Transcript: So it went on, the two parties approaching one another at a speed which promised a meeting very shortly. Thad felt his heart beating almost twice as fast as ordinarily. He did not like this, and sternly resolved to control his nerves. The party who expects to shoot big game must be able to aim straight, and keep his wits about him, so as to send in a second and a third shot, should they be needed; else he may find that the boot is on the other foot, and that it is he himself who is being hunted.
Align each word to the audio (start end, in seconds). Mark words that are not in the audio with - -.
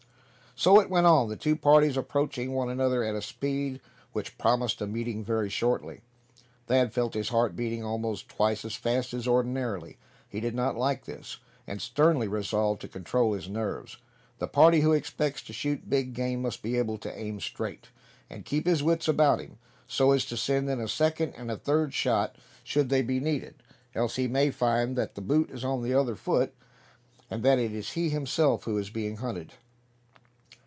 So 0.53 0.79
it 0.79 0.91
went 0.91 1.07
on, 1.07 1.27
the 1.27 1.37
two 1.37 1.55
parties 1.55 1.97
approaching 1.97 2.51
one 2.51 2.69
another 2.69 3.03
at 3.03 3.15
a 3.15 3.21
speed 3.23 3.79
which 4.11 4.37
promised 4.37 4.79
a 4.79 4.85
meeting 4.85 5.23
very 5.23 5.49
shortly. 5.49 6.01
Thad 6.67 6.93
felt 6.93 7.15
his 7.15 7.29
heart 7.29 7.55
beating 7.55 7.83
almost 7.83 8.29
twice 8.29 8.63
as 8.63 8.75
fast 8.75 9.11
as 9.11 9.27
ordinarily. 9.27 9.97
He 10.29 10.39
did 10.39 10.53
not 10.53 10.77
like 10.77 11.05
this, 11.05 11.37
and 11.65 11.81
sternly 11.81 12.27
resolved 12.27 12.79
to 12.81 12.87
control 12.87 13.33
his 13.33 13.49
nerves. 13.49 13.97
The 14.37 14.47
party 14.47 14.81
who 14.81 14.91
expects 14.93 15.41
to 15.43 15.53
shoot 15.53 15.89
big 15.89 16.13
game 16.13 16.43
must 16.43 16.61
be 16.61 16.77
able 16.77 16.99
to 16.99 17.17
aim 17.17 17.39
straight, 17.39 17.87
and 18.29 18.45
keep 18.45 18.67
his 18.67 18.83
wits 18.83 19.07
about 19.07 19.39
him, 19.39 19.57
so 19.87 20.11
as 20.11 20.25
to 20.25 20.37
send 20.37 20.69
in 20.69 20.79
a 20.79 20.87
second 20.87 21.33
and 21.37 21.49
a 21.49 21.57
third 21.57 21.91
shot, 21.95 22.35
should 22.63 22.89
they 22.89 23.01
be 23.01 23.19
needed; 23.19 23.63
else 23.95 24.17
he 24.17 24.27
may 24.27 24.51
find 24.51 24.95
that 24.95 25.15
the 25.15 25.21
boot 25.21 25.49
is 25.49 25.63
on 25.63 25.81
the 25.81 25.95
other 25.95 26.15
foot, 26.15 26.53
and 27.31 27.41
that 27.41 27.57
it 27.57 27.73
is 27.73 27.93
he 27.93 28.09
himself 28.09 28.65
who 28.65 28.77
is 28.77 28.91
being 28.91 29.15
hunted. 29.17 29.53